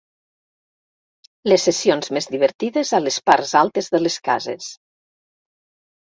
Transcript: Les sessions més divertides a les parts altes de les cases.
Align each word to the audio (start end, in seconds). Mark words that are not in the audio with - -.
Les 1.51 1.65
sessions 1.67 2.09
més 2.17 2.27
divertides 2.35 2.93
a 2.99 3.01
les 3.03 3.19
parts 3.31 3.51
altes 3.61 3.91
de 3.97 4.01
les 4.01 4.17
cases. 4.29 4.71